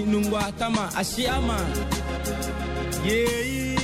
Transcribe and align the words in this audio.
Nungwa 0.00 0.52
tama 0.58 0.88
Ashiama 0.96 1.58
Yeah 3.04 3.76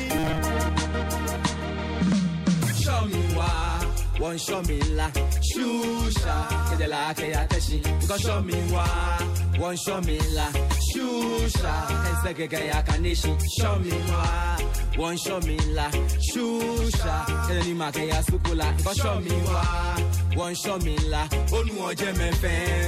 Show 2.80 3.04
me 3.06 3.20
why 3.36 3.86
One 4.18 4.38
show 4.38 4.62
me 4.62 4.80
la 4.96 5.10
Shusha. 5.10 6.48
Kedela 6.70 7.14
keya 7.14 7.46
teshi. 7.48 7.82
Go 8.08 8.16
show 8.16 8.40
me 8.40 8.54
why 8.72 9.58
One 9.58 9.76
show 9.76 10.00
me 10.00 10.18
la 10.34 10.48
Shusha. 10.88 11.72
Enseke 12.08 12.48
keya 12.48 12.82
kanishi. 12.86 13.32
Show 13.60 13.78
me 13.78 13.90
why 13.90 14.64
One 14.96 15.16
show 15.18 15.38
me 15.40 15.56
la 15.74 15.90
Shusha. 15.90 17.24
Kedeli 17.46 17.74
ma 17.76 17.90
keya 17.92 18.22
sukula. 18.24 18.72
Go 18.84 18.92
show 18.94 19.20
me 19.20 19.30
why 19.30 20.04
One 20.36 20.54
show 20.54 20.78
me 20.78 20.96
la 21.08 21.26
Onu 21.52 21.78
oje 21.86 22.12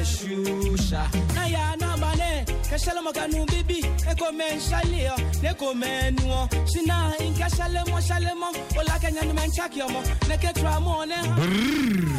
Shusha. 0.04 1.34
Na 1.34 1.44
ya 1.46 1.76
Keshele 2.70 3.02
mo 3.02 3.12
kanu 3.12 3.46
bibi 3.46 3.82
Eko 4.08 4.32
men 4.32 4.60
shali 4.60 5.02
yo 5.02 5.16
Neko 5.42 5.74
men 5.74 6.16
wo 6.22 6.46
Shina 6.70 7.18
mo 7.90 8.00
shale 8.00 8.34
mo 8.36 8.52
Ola 8.78 8.98
kenya 9.00 9.22
ni 9.22 9.32
men 9.32 9.50
chaki 9.50 9.78
yo 9.78 9.88
mo 9.88 10.00
Neke 10.28 10.54
tra 10.54 10.78
mo 10.80 11.04
ne 11.04 11.16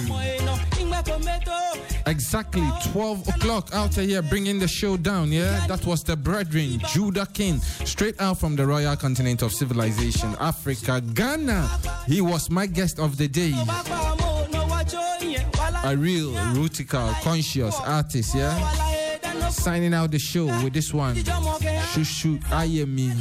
Mo 0.07 0.19
eno 0.19 0.59
Ingme 0.81 1.03
kometo. 1.03 2.07
Exactly 2.07 2.67
12 2.91 3.27
o'clock 3.29 3.69
out 3.73 3.95
of 3.97 4.03
here, 4.05 4.21
bringing 4.21 4.59
the 4.59 4.67
show 4.67 4.97
down. 4.97 5.31
Yeah, 5.31 5.65
that 5.67 5.85
was 5.85 6.03
the 6.03 6.17
brethren, 6.17 6.79
Judah 6.89 7.27
King, 7.27 7.59
straight 7.85 8.19
out 8.19 8.39
from 8.39 8.55
the 8.55 8.65
royal 8.65 8.95
continent 8.95 9.43
of 9.43 9.53
civilization, 9.53 10.35
Africa, 10.39 11.01
Ghana. 11.13 11.69
He 12.07 12.19
was 12.21 12.49
my 12.49 12.65
guest 12.65 12.99
of 12.99 13.17
the 13.17 13.27
day. 13.27 13.51
Bapa 13.51 14.19
mo 14.19 14.47
no 14.51 14.65
wacho 14.65 15.21
ye. 15.21 15.37
Wala 15.57 15.81
A 15.85 15.95
real, 15.95 16.31
rutical, 16.53 17.07
conscious 17.21 17.75
artist. 17.85 18.35
Yeah, 18.35 18.57
signing 19.51 19.93
out 19.93 20.11
the 20.11 20.19
show 20.19 20.45
with 20.63 20.73
this 20.73 20.93
one, 20.93 21.15
Shushu 21.15 22.39
Ayemi. 22.45 23.11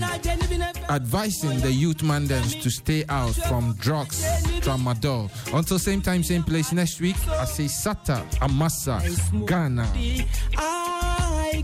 Advising 0.88 1.60
the 1.60 1.72
youth 1.72 1.98
mandans 1.98 2.60
to 2.62 2.70
stay 2.70 3.04
out 3.08 3.34
from 3.34 3.74
drugs, 3.74 4.22
tramadol. 4.60 5.30
Until 5.54 5.78
same 5.78 6.00
time, 6.02 6.22
same 6.22 6.42
place 6.42 6.72
next 6.72 7.00
week, 7.00 7.16
I 7.28 7.44
say 7.44 7.64
Sata, 7.64 8.24
Amasa, 8.42 9.00
Ghana. 9.46 9.92
I 10.56 11.62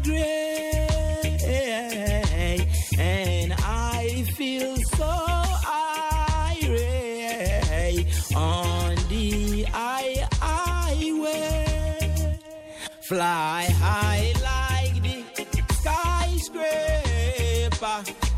and 2.98 3.52
I 3.58 4.24
feel 4.36 4.76
so 4.76 5.04
irate 6.62 8.06
on 8.34 8.94
the. 9.08 9.46
Fly 13.08 13.68
high 13.70 14.32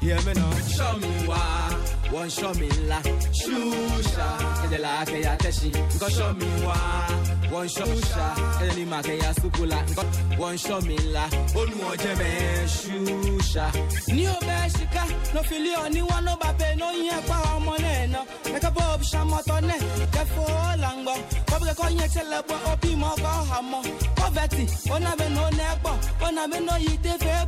Hear 0.08 0.16
me 0.22 0.32
now. 0.32 0.50
Show 0.76 0.96
me 0.98 1.08
why. 1.28 1.74
One 2.10 2.30
show 2.30 2.54
me 2.54 2.68
la 2.88 3.00
shusha. 3.38 4.26
Kede 4.62 4.78
la 4.80 5.04
ke 5.04 5.20
ya 5.22 5.36
teshi. 5.36 5.70
Go 6.00 6.08
show 6.08 6.32
me 6.32 6.46
why. 6.64 7.50
One 7.50 7.68
show 7.68 7.84
sha. 8.00 8.34
Kede 8.58 8.76
ni 8.76 8.84
ma 8.86 9.02
ke 9.02 9.18
ya 9.22 9.32
sukula. 9.34 9.78
Go- 9.94 10.38
One 10.42 10.56
show 10.56 10.80
me 10.80 10.96
la. 11.12 11.28
Onu 11.52 11.76
oje 11.90 12.12
me 12.16 12.30
shusha. 12.74 13.66
Ni 14.14 14.26
o 14.26 14.32
be 14.40 14.56
shika. 14.72 15.34
No 15.34 15.42
fili 15.42 15.74
o 15.76 15.88
ni 15.88 16.00
one 16.00 16.24
no 16.24 16.90
yin 16.92 17.22
pa 17.28 17.42
ọmọ 17.56 18.08
no. 18.08 18.24
Eka 18.56 18.70
bob 18.74 19.02
shamoto 19.02 19.60
ne. 19.60 19.76
Ke 20.14 20.24
fo 20.32 20.44
langbo. 20.80 21.14
Bob 21.50 21.62
ke 21.68 21.74
ko 21.76 21.88
yin 21.88 22.08
tele 22.08 22.40
bo 22.48 22.54
obi 22.72 22.94
mo 22.96 23.10
ko 23.16 23.26
ha 23.50 23.60
mo. 23.60 23.82
Poverty. 24.16 24.66
Ona 24.90 25.14
be 25.18 25.28
no 25.28 25.48
ne 25.50 25.68
gbo. 25.82 25.92
Ona 26.26 26.48
be 26.48 26.60
no 26.60 26.76
yi 26.78 26.96
te 26.96 27.12
fe 27.18 27.28
puko 27.28 27.47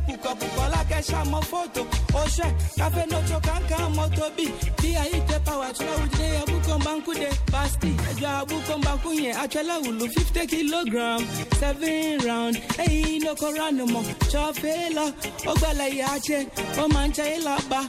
ke 1.01 1.07
sha 1.09 1.23
mo 1.25 1.41
photo. 1.41 1.85
O 2.13 2.25
she. 2.27 2.43
Ka 2.77 2.89
no 3.09 3.21
cho 3.27 3.39
kan 3.39 3.61
kan 3.67 3.95
mo 3.95 4.07
to 4.09 4.29
bi. 4.37 4.45
Bi 4.81 4.89
a 5.01 5.03
ite 5.17 5.43
power 5.45 5.71
de. 5.73 5.85
Ulu 9.87 10.07
50 10.07 10.47
kilogram. 10.47 11.25
Seven 11.59 12.19
round. 12.25 12.55
Hey 12.77 13.19
no 13.19 13.35
ko 13.35 13.51
run 13.53 13.77
no 13.77 13.85
more. 13.85 14.03
Chofela. 14.31 15.11
Ogbala 15.45 15.87
ya 15.93 16.17
che. 16.19 16.47
O 16.77 16.87
mancha 16.87 17.23
ila 17.35 17.57
ba. 17.69 17.87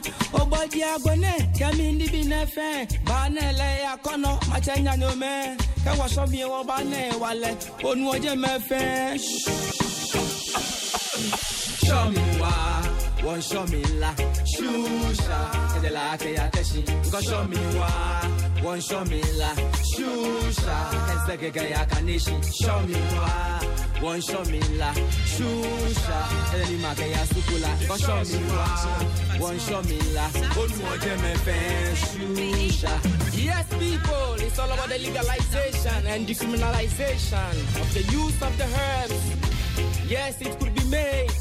Kemi 1.57 1.93
ndi 1.93 2.07
bi 2.11 2.23
ne 2.23 2.45
fe. 2.45 2.87
Ba 3.05 3.29
no 4.97 5.15
me. 5.15 5.57
Ke 5.83 5.97
wa 5.97 6.07
so 6.07 6.25
mi 6.27 6.43
wale. 6.43 7.51
Onu 7.83 8.11
me 8.35 8.59
fe. 8.59 9.17
Show 11.85 12.09
me 12.09 12.21
why. 12.39 12.92
Show 13.23 13.65
me 13.67 13.81
la 13.99 14.13
shusha. 14.45 15.37
Kede 15.73 15.91
la 15.91 16.15
ke 16.17 16.33
ya 16.33 16.49
teshi. 16.49 16.83
Go 17.11 17.19
show 17.21 17.43
me 17.45 17.57
why. 17.57 18.61
One 18.61 18.81
show 18.81 19.03
me 19.05 19.21
la 19.39 19.49
shusha. 19.91 20.75
Kense 21.07 21.37
ke 21.39 21.51
ke 21.51 21.69
ya 21.69 21.85
kanishi. 21.85 22.35
Show 22.53 22.79
me 22.81 22.93
why. 22.93 23.59
One 24.01 24.21
show 24.21 24.43
me 24.45 24.59
la 24.77 24.93
shusha. 25.33 26.17
Kede 26.51 26.65
ni. 26.69 26.77
Go 27.87 27.97
show 27.97 28.23
me 28.23 28.39
why. 28.51 29.39
One 29.39 29.59
show 29.59 29.81
me 29.83 29.99
la. 30.13 30.27
Onu 30.59 30.83
oje 30.91 31.13
me 31.23 31.33
fe 31.45 31.57
shusha. 32.03 32.93
Yes, 33.33 33.67
people, 33.79 34.35
it's 34.45 34.59
all 34.59 34.71
about 34.71 34.89
the 34.89 34.99
legalization 34.99 36.07
and 36.07 36.27
decriminalization 36.27 37.53
of 37.81 37.93
the 37.93 38.03
use 38.11 38.41
of 38.41 38.57
the 38.57 38.65
herbs. 38.65 39.21
Yes, 40.07 40.39
it 40.41 40.59
could 40.59 40.75
be 40.75 40.83
made 40.89 41.31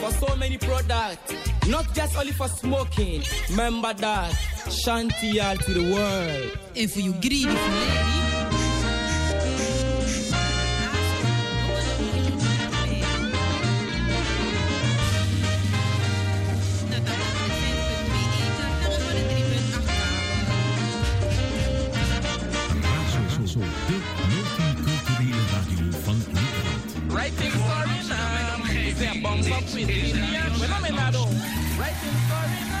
for 0.00 0.10
so 0.12 0.36
many 0.36 0.58
products, 0.58 1.34
not 1.66 1.92
just 1.94 2.16
only 2.16 2.32
for 2.32 2.48
smoking. 2.48 3.22
Remember 3.50 3.92
that. 3.94 4.30
Shanty 4.70 5.40
all 5.40 5.56
to 5.56 5.72
the 5.74 5.92
world. 5.92 6.58
If 6.74 6.96
you 6.96 7.12
greedy 7.14 7.44
for 7.44 7.52
lady. 7.52 8.18
Razo, 23.38 23.60
de 23.60 23.96
multiculturele 24.30 25.42
radio 25.52 25.98
van 26.04 26.16
Nederland. 26.32 27.12
They 28.98 29.20
bumps 29.20 29.48
up 29.52 29.62
with 29.62 29.86
billions. 29.86 30.60
Phenomenal. 30.60 31.26
Writing 31.78 32.18
story 32.26 32.68
now. 32.68 32.77